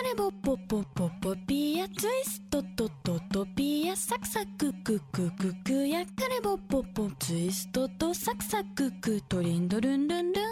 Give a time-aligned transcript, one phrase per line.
[0.00, 10.44] カレボポポポポピヤツイストトトトピヤサクサクククククヤカレボポポツイストとサクサククトリンドルンルンルン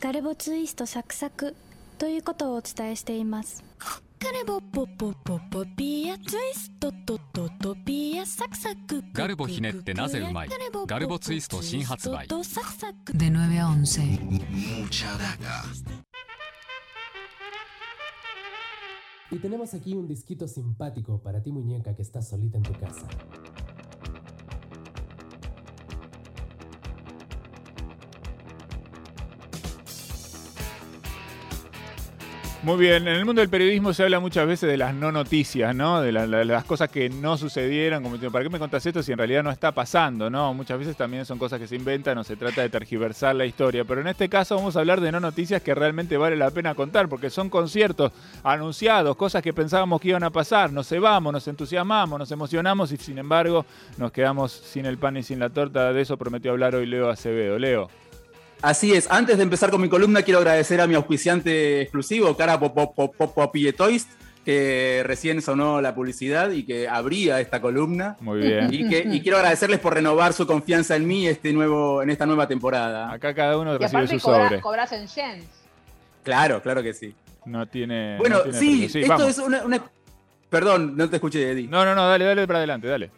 [0.00, 1.56] ガレボツイストサクサク
[1.96, 4.02] ということをお伝えしていますカ
[4.32, 10.50] レボポポポポピヤツイストトトトピヤサクサクガルボひねってなぜうまい
[10.86, 15.89] ガルボツイスト新発売 De 9 a 11.
[19.30, 23.06] Y tenemos aquí un disquito simpático para ti muñeca que estás solita en tu casa.
[32.62, 35.74] Muy bien, en el mundo del periodismo se habla muchas veces de las no noticias,
[35.74, 36.02] ¿no?
[36.02, 39.12] De la- la- las cosas que no sucedieron, como ¿para qué me contás esto si
[39.12, 40.52] en realidad no está pasando, ¿no?
[40.52, 43.84] Muchas veces también son cosas que se inventan o se trata de tergiversar la historia,
[43.86, 46.74] pero en este caso vamos a hablar de no noticias que realmente vale la pena
[46.74, 48.12] contar, porque son conciertos
[48.44, 52.98] anunciados, cosas que pensábamos que iban a pasar, nos cebamos, nos entusiasmamos, nos emocionamos y
[52.98, 53.64] sin embargo
[53.96, 57.08] nos quedamos sin el pan y sin la torta, de eso prometió hablar hoy Leo
[57.08, 57.58] Acevedo.
[57.58, 57.88] Leo.
[58.62, 62.60] Así es, antes de empezar con mi columna, quiero agradecer a mi auspiciante exclusivo, Cara
[62.60, 64.08] Popopopopopilletoist,
[64.44, 68.16] que recién sonó la publicidad y que abría esta columna.
[68.20, 68.68] Muy bien.
[68.72, 72.26] Y, que, y quiero agradecerles por renovar su confianza en mí este nuevo, en esta
[72.26, 73.10] nueva temporada.
[73.10, 74.60] Acá cada uno Y recibe su cobra- sobre.
[74.60, 75.44] cobras en yens.
[76.22, 77.14] Claro, claro que sí.
[77.46, 78.18] No tiene.
[78.18, 78.58] Bueno, no tiene
[78.90, 79.28] sí, esto vamos.
[79.30, 79.82] es una, una-
[80.50, 81.68] Perdón, no te escuché, Eddie.
[81.68, 83.10] No, no, no, dale, dale para adelante, dale.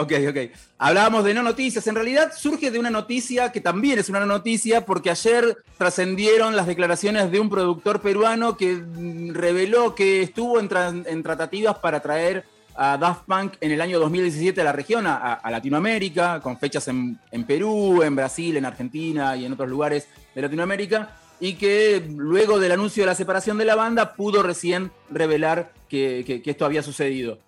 [0.00, 0.36] Ok, ok.
[0.78, 1.84] Hablábamos de no noticias.
[1.88, 6.54] En realidad surge de una noticia que también es una no noticia porque ayer trascendieron
[6.54, 10.68] las declaraciones de un productor peruano que mm, reveló que estuvo en,
[11.04, 12.44] en tratativas para traer
[12.76, 17.18] a Daft Punk en el año 2017 a la región, a, Latinoamérica, con fechas en,
[17.44, 22.70] Perú, en Brasil, en Argentina y en otros lugares de Latinoamérica, y que luego del
[22.70, 27.40] anuncio de la separación de la banda pudo recién revelar que esto había sucedido.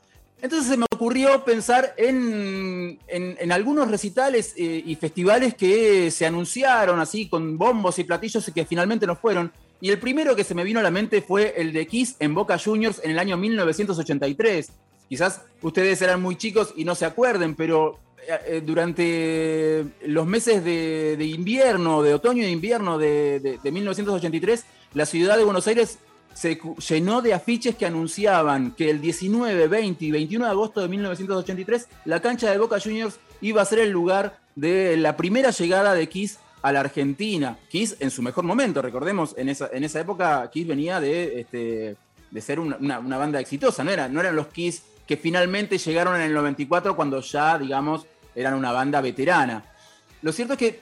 [0.42, 6.98] Entonces se me ocurrió pensar en, en- algunos recitales eh, y festivales que se anunciaron
[7.00, 9.52] así con bombos y platillos y que finalmente no fueron.
[9.82, 12.34] Y el primero que se me vino a la mente fue el de Kiss en
[12.34, 14.70] Boca Juniors en el año 1983.
[15.08, 20.64] Quizás ustedes eran muy chicos y no se acuerden, pero eh, eh, durante los meses
[20.64, 24.64] de, de invierno, de otoño e invierno de, de- de 1983,
[24.94, 25.98] la ciudad de Buenos Aires
[26.34, 26.58] se
[26.88, 31.88] llenó de afiches que anunciaban que el 19, 20 y 21 de agosto de 1983
[32.04, 36.08] la cancha de Boca Juniors iba a ser el lugar de la primera llegada de
[36.08, 37.58] Kiss a la Argentina.
[37.68, 41.96] Kiss en su mejor momento, recordemos, en esa, en esa época Kiss venía de, este,
[42.30, 46.22] de ser una, banda exitosa, no, era, no eran los Kiss que finalmente llegaron en
[46.22, 49.64] el 94 cuando ya, digamos, eran una banda veterana.
[50.22, 50.80] Lo cierto es que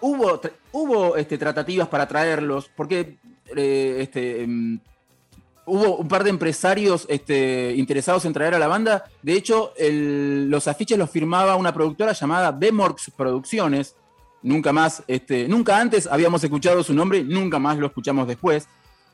[0.00, 0.40] hubo,
[0.72, 3.16] hubo este, tratativas para traerlos, porque
[3.56, 4.78] eh, este, em,
[5.70, 9.04] hubo un par de empresarios este, interesados en traer a la banda.
[9.22, 13.94] De hecho, los afiches los firmaba una productora llamada Bemorx Producciones.
[14.42, 18.68] Nunca más, este, nunca antes habíamos escuchado su nombre, nunca más lo escuchamos después.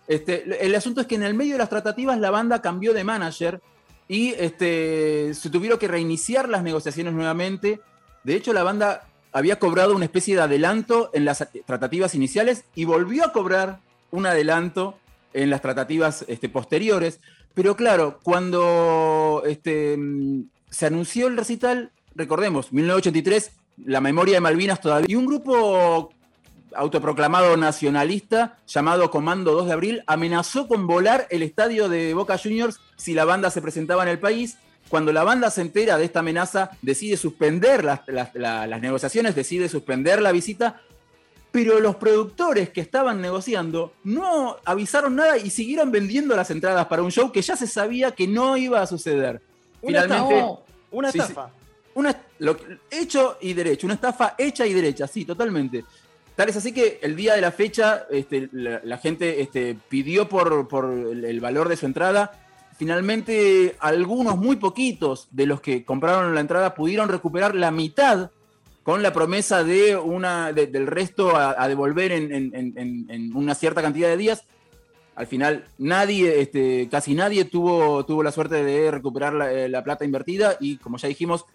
[0.08, 3.04] Este, el asunto es que en el medio de las tratativas la banda cambió de
[3.04, 3.60] manager
[4.08, 7.80] y se tuvieron que reiniciar las negociaciones nuevamente.
[8.24, 12.84] De hecho, la banda había cobrado una especie de adelanto en las tratativas iniciales y
[12.84, 13.80] volvió a cobrar
[14.10, 14.96] un adelanto
[15.36, 17.20] en las tratativas este, posteriores.
[17.54, 19.96] Pero claro, cuando este,
[20.70, 23.52] se anunció el recital, recordemos, 1983,
[23.84, 26.10] la memoria de Malvinas todavía, y un grupo
[26.74, 32.78] autoproclamado nacionalista llamado Comando 2 de Abril amenazó con volar el estadio de Boca Juniors
[32.96, 34.56] si la banda se presentaba en el país.
[34.88, 39.34] Cuando la banda se entera de esta amenaza, decide suspender las, las- la- las negociaciones,
[39.34, 40.80] decide suspender la visita,
[41.56, 47.02] pero los productores que estaban negociando no avisaron nada y siguieron vendiendo las entradas para
[47.02, 49.40] un show que ya se sabía que no iba a suceder.
[49.80, 50.60] Una Finalmente, estafa.
[50.90, 51.50] Una Sí, estafa.
[51.94, 52.58] una, lo-
[52.90, 55.82] hecho y derecho, una estafa hecha y derecha, sí, totalmente.
[56.34, 60.28] Tal es así que el día de la fecha, este, la, la gente este, pidió
[60.28, 62.32] por, por el, el valor de su entrada.
[62.76, 68.30] Finalmente, algunos, muy poquitos de los que compraron la entrada pudieron recuperar la mitad
[68.86, 74.16] con la promesa de una, de- del resto a, devolver en, una cierta cantidad de
[74.16, 74.44] días.
[75.16, 79.82] Al final, nadie, este, casi nadie tuvo, tuvo la suerte de recuperar la, eh, la
[79.82, 81.46] plata invertida y, como ya dijimos,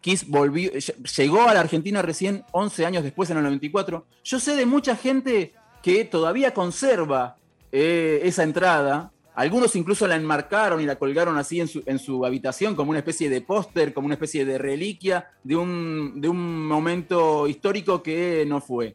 [0.00, 4.06] Kiss volvió, ll- llegó a la Argentina recién 11 años después, en el 94.
[4.24, 7.36] Yo sé de mucha gente que todavía conserva
[7.72, 9.12] eh, esa entrada.
[9.40, 12.98] Algunos incluso la enmarcaron y la colgaron así en su, en su habitación como una
[12.98, 18.44] especie de póster, como una especie de reliquia de un, de un momento histórico que
[18.46, 18.94] no fue.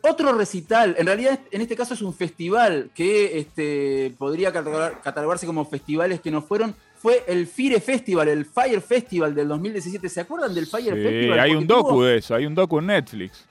[0.00, 5.46] Otro recital, en realidad en este caso es un festival que este, podría catalogar- catalogarse
[5.46, 10.08] como festivales que no fueron, fue el Fire Festival, el Fire Festival del 2017.
[10.08, 11.38] ¿Se acuerdan del Fire Sí, Festival?
[11.40, 13.44] hay Porque un docu tuvo- de eso, hay un docu en Netflix.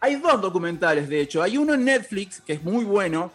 [0.00, 1.42] hay dos documentales, de hecho.
[1.42, 3.30] Hay uno en Netflix, que es muy bueno.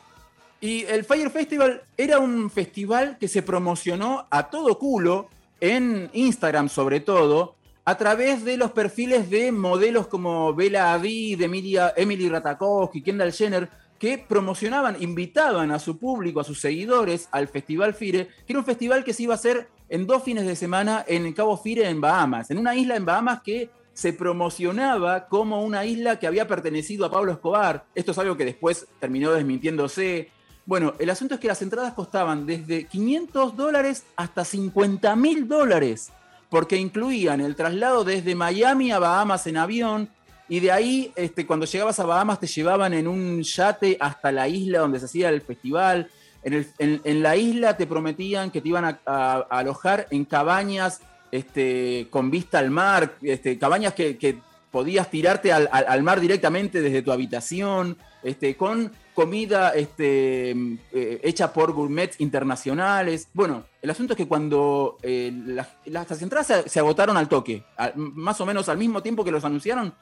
[0.61, 5.29] Y el Fire Festival era un festival que se promocionó a todo culo,
[5.61, 11.93] en Instagram sobre todo, a través de los perfiles de modelos como Bella Hadid, Emilia,
[11.95, 17.93] Emily Ratajkowski, Kendall Jenner, que promocionaban, invitaban a su público, a sus seguidores, al Festival
[17.93, 21.03] Fire, que era un festival que se iba a hacer en dos fines de semana
[21.07, 25.83] en Cabo Fire, en Bahamas, en una isla en Bahamas que se promocionaba como una
[25.83, 27.85] isla que había pertenecido a Pablo Escobar.
[27.95, 30.29] Esto es algo que después terminó desmintiéndose.
[30.69, 36.09] Bueno, el asunto es que las entradas costaban desde 500 dólares hasta 50 mil dólares,
[36.47, 40.09] porque incluían el traslado desde Miami a Bahamas en avión,
[40.47, 44.47] y de ahí, este, cuando llegabas a Bahamas, te llevaban en un yate hasta la
[44.47, 46.07] isla donde se hacía el festival.
[46.43, 51.01] En, el- en- la isla te prometían que te iban a alojar en cabañas
[51.31, 54.37] este, con vista al mar, este, cabañas que, que
[54.69, 61.19] podías tirarte al, al- al mar directamente desde tu habitación, este, con comida este, eh,
[61.23, 63.27] hecha por gourmets internacionales.
[63.33, 68.39] Bueno, el asunto es que cuando eh, las, las entradas se, agotaron al toque, más
[68.39, 69.93] o menos al mismo tiempo que los anunciaron,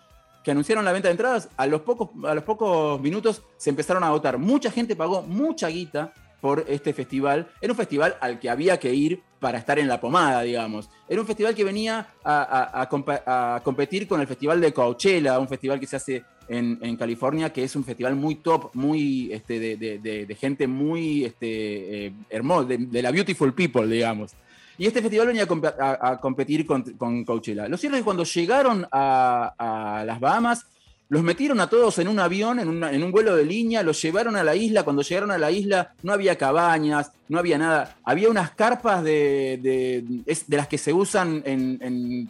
[0.44, 4.04] que anunciaron la venta de entradas, a los pocos, a los pocos minutos se empezaron
[4.04, 4.38] a agotar.
[4.38, 7.48] Mucha gente pagó mucha guita por este festival.
[7.60, 10.92] Era un festival al que había que ir para estar en la pomada, digamos.
[11.10, 15.80] Era un festival que venía a, a competir con el festival de Coachella, un festival
[15.80, 19.78] que se hace en, en California, que es un festival muy top, muy este, de,
[19.78, 24.34] de- de- de gente muy este, eh, hermosa, de, la beautiful people, digamos.
[24.78, 27.68] Y este festival venía a, a- a competir con, con Coachella.
[27.68, 29.54] Lo cierto es que cuando llegaron a,
[30.00, 30.66] a las Bahamas,
[31.10, 34.36] los metieron a todos en un avión, en, en un vuelo de línea, los llevaron
[34.36, 34.84] a la isla.
[34.84, 37.96] Cuando llegaron a la isla no había cabañas, no había nada.
[38.04, 41.44] Había unas carpas de, de, de las que se usan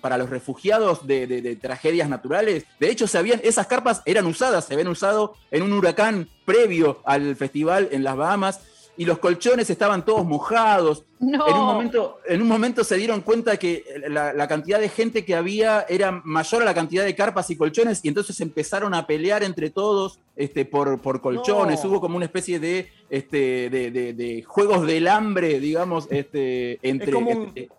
[0.01, 2.65] para los refugiados de- de tragedias naturales.
[2.79, 6.99] De hecho, se habían, esas carpas eran usadas, se habían usado en un huracán previo
[7.05, 8.59] al festival en las Bahamas.
[8.99, 11.05] Y los colchones estaban todos mojados.
[11.19, 11.47] No.
[11.47, 15.23] En un momento, en un momento se dieron cuenta que la, la cantidad de gente
[15.23, 19.05] que había era mayor a la cantidad de carpas y colchones, y entonces empezaron a
[19.05, 21.83] pelear entre todos este, por, por colchones.
[21.83, 21.89] No.
[21.91, 27.09] Hubo como una especie de, este, de, de- de juegos del hambre, digamos, este, entre.
[27.09, 27.69] Es como un, este,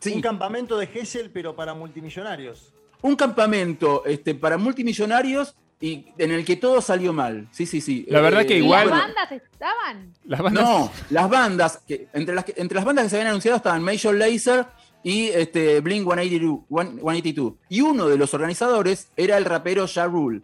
[0.00, 0.12] sí.
[0.14, 2.72] un campamento de Gessel, pero para multimillonarios.
[3.02, 5.54] un campamento este, para multimillonarios
[5.86, 7.46] y en el que todo salió mal.
[7.50, 8.06] Sí, sí, sí.
[8.08, 10.12] La verdad que ¿Y igual- las bandas estaban?
[10.24, 10.64] Las bandas.
[10.64, 13.82] No, las bandas, que, entre, las, que- entre las bandas que se habían anunciado estaban
[13.82, 14.66] Major Lazer
[15.02, 17.52] y este, Blink 182, 182.
[17.68, 20.40] Y uno de los organizadores era el rapero Ja Rule.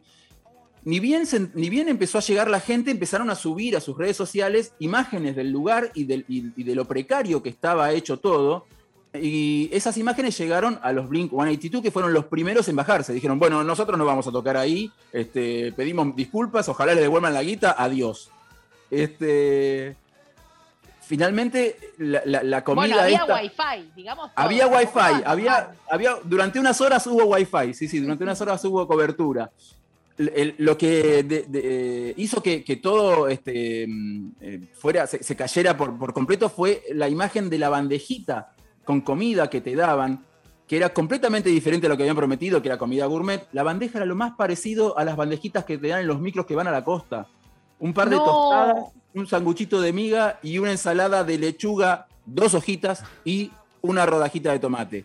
[0.85, 3.97] Ni bien, se- ni bien empezó a llegar la gente, empezaron a subir a sus
[3.97, 8.19] redes sociales imágenes del lugar y, del- y- y de lo precario que estaba hecho
[8.19, 8.67] todo.
[9.12, 13.12] Y esas imágenes llegaron a los Blink 182, que fueron los primeros en bajarse.
[13.12, 17.43] Dijeron, bueno, nosotros no vamos a tocar ahí, este, pedimos disculpas, ojalá les devuelvan la
[17.43, 18.31] guita, adiós.
[18.89, 19.97] Este,
[21.01, 23.35] finalmente, la, la- la comida Bueno, había esta-
[23.75, 24.27] wifi, digamos.
[24.35, 24.45] todo.
[24.47, 28.87] había wifi, había, había, durante unas horas hubo wifi, sí, sí, durante unas horas hubo
[28.87, 29.51] cobertura.
[30.19, 35.23] El- el- lo que de- de- hizo que, que todo este, mm, eh, fuera, se,
[35.23, 38.52] se cayera por, por completo fue la imagen de la bandejita
[38.90, 40.25] con comida que te daban,
[40.66, 43.47] que era completamente diferente a lo que habían prometido, que era comida gourmet.
[43.52, 46.44] La bandeja era lo más parecido a las bandejitas que te dan en los micros
[46.44, 47.28] que van a la costa.
[47.78, 48.25] Un par de No.
[48.25, 54.50] tostadas, un sanguchito de miga y una ensalada de lechuga, dos hojitas y una rodajita
[54.50, 55.04] de tomate.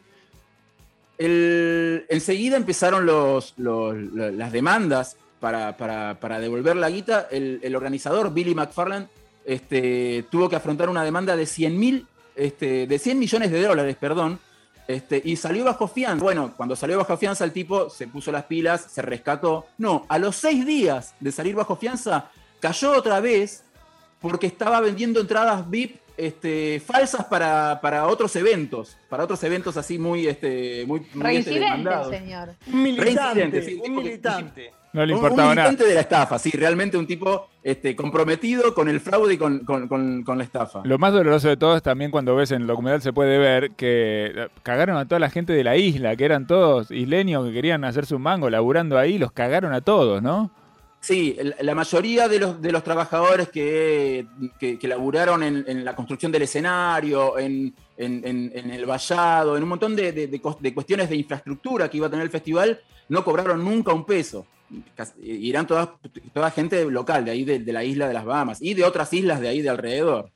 [1.19, 7.27] El- enseguida empezaron los, los- lo- las demandas para, para- para devolver la guita.
[7.29, 9.07] El, el organizador, Billy McFarland,
[9.45, 13.95] este, tuvo que afrontar una demanda de 100 mil, este, de 100 millones de dólares,
[13.99, 14.39] perdón,
[14.87, 16.23] este, y salió bajo fianza.
[16.23, 19.67] Bueno, cuando salió bajo fianza, el tipo se puso las pilas, se rescató.
[19.77, 23.63] No, a los seis días de salir bajo fianza, cayó otra vez
[24.21, 29.97] porque estaba vendiendo entradas VIP este, falsas para, para otros eventos, para otros eventos así
[29.97, 32.09] muy, este, muy, muy este, Reincidente, demandados.
[32.09, 32.55] señor.
[32.71, 34.71] Un militante, sí, un militante.
[34.95, 35.67] No le Un- importaba un nada.
[35.69, 39.59] militante de la estafa, sí, realmente un tipo este, comprometido con el fraude y con,
[39.65, 40.81] con- con- con la estafa.
[40.85, 43.71] Lo más doloroso de todo es también cuando ves en el documental se puede ver
[43.71, 47.51] que eh, cagaron a toda la gente de la isla, que eran todos isleños que
[47.53, 50.49] querían hacerse un mango laburando ahí, los cagaron a todos, ¿no?
[51.01, 54.25] Sí, la mayoría de los, de los trabajadores que,
[54.59, 59.69] que, que laburaron en, en la construcción del escenario, en, en- el vallado, en un
[59.69, 63.93] montón de, de cuestiones de infraestructura que iba a tener el festival, no cobraron nunca
[63.93, 64.47] un peso.
[65.21, 65.89] Irán todas,
[66.33, 69.39] toda gente local de ahí, de, la isla de las Bahamas y de otras islas
[69.39, 70.31] de ahí de alrededor.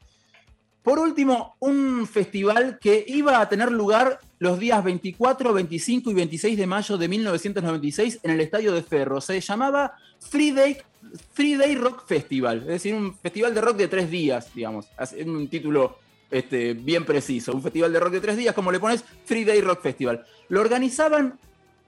[0.83, 6.57] Por último, un festival que iba a tener lugar los días 24, 25 y 26
[6.57, 9.19] de mayo de 1996 en el estadio de Ferro.
[9.19, 10.77] Se llamaba Free Day,
[11.37, 14.87] Day Rock Festival, es decir, un festival de rock de tres días, digamos.
[15.25, 15.97] Un título
[16.31, 17.53] este, bien preciso.
[17.53, 20.25] Un festival de rock de tres días, como le pones, Free Day Rock Festival.
[20.47, 21.37] Lo organizaban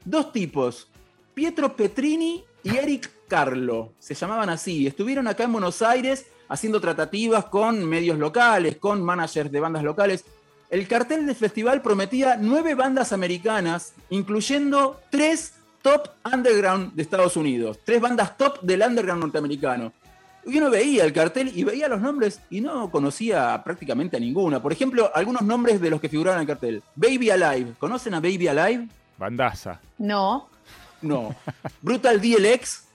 [0.04, 0.88] dos tipos,
[1.34, 3.94] Pietro Petrini y Eric Carlo.
[4.00, 4.88] Se llamaban así.
[4.88, 10.26] Estuvieron acá en Buenos Aires haciendo tratativas con medios locales, con managers de bandas locales.
[10.70, 17.80] El cartel del festival prometía nueve bandas americanas, incluyendo tres top underground de Estados Unidos,
[17.84, 19.94] tres bandas top del underground norteamericano.
[20.46, 24.62] Y uno veía el cartel y veía los nombres y no conocía prácticamente a ninguna.
[24.62, 26.84] Por ejemplo, algunos nombres de los que figuraban en el cartel.
[26.96, 27.74] Baby Alive.
[27.78, 28.88] ¿Conocen a Baby Alive?
[29.18, 29.80] Bandaza.
[30.00, 30.50] No.
[31.02, 31.36] No.
[31.82, 32.86] Brutal DLX.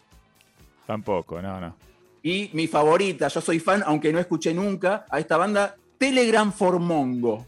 [0.86, 1.74] Tampoco, no, no.
[2.22, 6.78] Y mi favorita, yo soy fan, aunque no escuché nunca, a esta banda, Telegram for
[6.78, 7.46] Mongo.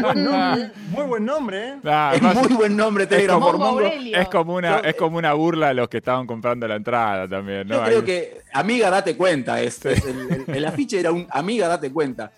[0.00, 1.74] Buen nombre, muy buen nombre, ¿eh?
[1.84, 4.94] Ah, Es más- muy buen nombre, Telegram como- for Mongo es como una, Yo- es
[4.96, 7.74] como una burla a los que estaban comprando la entrada también, ¿no?
[7.76, 9.60] Yo creo Ahí- que, amiga, date cuenta.
[9.60, 12.32] Es, es el, el- el afiche era un amiga, date cuenta.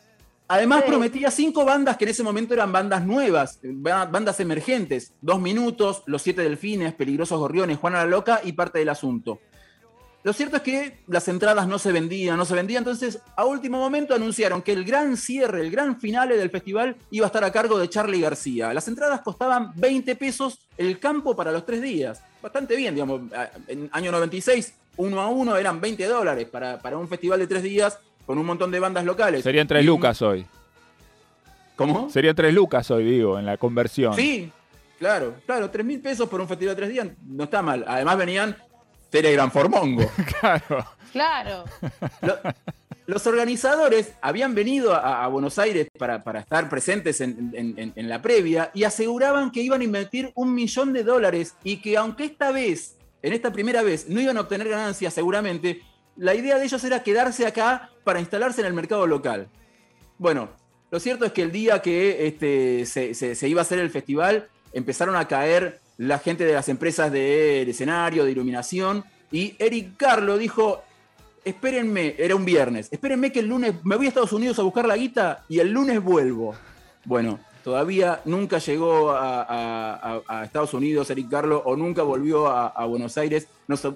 [0.46, 0.90] Además, Sí.
[0.90, 5.14] prometía cinco bandas que en ese momento eran bandas nuevas, ba- bandas emergentes.
[5.22, 9.40] Dos minutos, Los Siete Delfines, Peligrosos Gorriones, Juana la Loca y parte del asunto.
[10.22, 12.78] Lo cierto es que las entradas no se vendían, no se vendían.
[12.82, 17.26] Entonces, a último momento anunciaron que el gran cierre, el gran finale del festival iba
[17.26, 18.72] a estar a cargo de Charlie García.
[18.72, 22.22] Las entradas costaban 20 pesos el campo para los tres días.
[22.42, 23.20] Bastante bien, digamos.
[23.68, 27.62] En año 96, uno a uno eran 20 dólares para, para un festival de tres
[27.62, 29.42] días con un montón de bandas locales.
[29.42, 30.46] Serían tres Y un- lucas hoy.
[31.76, 32.08] ¿Cómo?
[32.10, 34.14] Serían tres lucas hoy, digo, en la conversión.
[34.14, 34.50] Sí,
[34.98, 37.84] claro, claro, 3 mil pesos por un festival de tres días no está mal.
[37.88, 38.56] Además venían
[39.10, 40.08] Telegram for Mongo.
[40.40, 40.86] Claro.
[41.12, 41.64] Claro.
[42.22, 42.38] Lo-
[43.06, 47.92] los organizadores habían venido a, a Buenos Aires para, para estar presentes en, en- en-
[47.96, 51.96] en la previa y aseguraban que iban a invertir un millón de dólares y que
[51.98, 55.82] aunque esta vez, en esta primera vez, no iban a obtener ganancias seguramente,
[56.16, 59.48] la idea de ellos era quedarse acá para instalarse en el mercado local.
[60.18, 60.48] Bueno,
[60.90, 65.16] lo cierto es que el día que este, se, iba a hacer el festival, empezaron
[65.16, 70.38] a caer la gente de las empresas de, de escenario, de iluminación, y Eric Carlo
[70.38, 70.82] dijo,
[71.44, 74.86] espérenme, era un viernes, espérenme que el lunes me voy a Estados Unidos a buscar
[74.86, 76.54] la guita y el lunes vuelvo.
[77.04, 83.48] Bueno, todavía nunca llegó a, Estados Unidos Eric Carlo o nunca volvió a, Buenos Aires,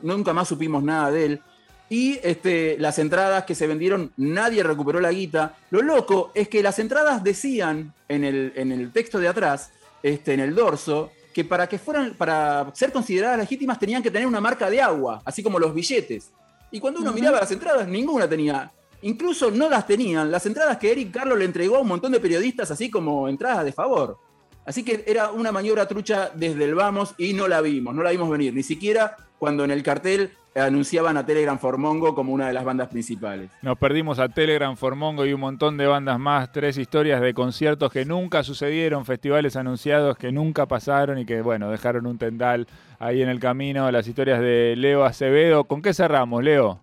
[0.02, 1.42] nunca más supimos nada de él.
[1.90, 5.57] Y este, las entradas que se vendieron, nadie recuperó la guita.
[5.71, 9.71] Lo loco es que las entradas decían en el, en el texto de atrás,
[10.02, 14.26] este, en el dorso, que para que fueran, para ser consideradas legítimas tenían que tener
[14.26, 16.30] una marca de agua, así como los billetes.
[16.71, 18.71] Y cuando uno miraba las entradas, ninguna tenía.
[19.02, 20.30] Incluso no las tenían.
[20.30, 23.64] Las entradas que Eric Carlos le entregó a un montón de periodistas, así como entradas
[23.64, 24.18] de favor.
[24.66, 28.11] Así que era una maniobra trucha desde el vamos y no la vimos, no la
[28.11, 28.52] vimos venir.
[28.52, 32.64] Ni siquiera cuando en el cartel anunciaban a Telegram for Mongo como una de las
[32.64, 33.50] bandas principales.
[33.62, 36.52] Nos perdimos a Telegram, Formongo y un montón de bandas más.
[36.52, 41.70] Tres historias de conciertos que nunca sucedieron, festivales anunciados que nunca pasaron y que, bueno,
[41.70, 42.66] dejaron un tendal
[42.98, 43.90] ahí en el camino.
[43.90, 45.64] Las historias de Leo Acevedo.
[45.64, 46.80] ¿Con qué cerramos, Leo?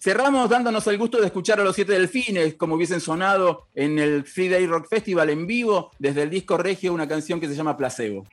[0.00, 4.24] Cerramos dándonos el gusto de escuchar a los Siete Delfines, como hubiesen sonado en el
[4.24, 7.76] Free Day Rock Festival en vivo, desde el disco Regio, una canción que se llama
[7.76, 8.24] Placebo.